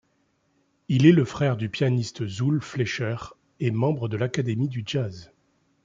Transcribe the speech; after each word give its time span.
Il 0.87 1.05
est 1.05 1.11
le 1.11 1.25
frère 1.25 1.57
du 1.57 1.69
pianiste 1.69 2.25
Zool 2.27 2.59
Fleischer, 2.63 3.17
et 3.59 3.69
membre 3.69 4.07
de 4.09 4.17
l'Académie 4.17 4.67
du 4.67 4.81
Jazz. 4.83 5.31